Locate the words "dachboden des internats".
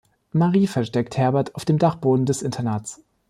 1.77-3.03